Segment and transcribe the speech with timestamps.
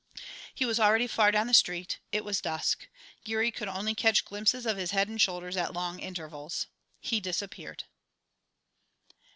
[0.55, 2.87] He was already far down the street; it was dusk;
[3.23, 6.65] Geary could only catch glimpses of his head and shoulders at long intervals.
[6.99, 7.83] He disappeared.